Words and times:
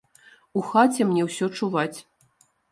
У 0.59 0.63
хаце 0.69 1.07
мне 1.11 1.27
ўсё 1.29 1.45
чуваць. 1.59 1.97